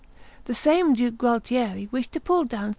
The 0.45 0.55
same 0.55 0.95
Duke 0.95 1.19
Gualtieri 1.19 1.87
wished 1.91 2.13
to 2.13 2.19
pull 2.19 2.43
down 2.45 2.69
S. 2.69 2.69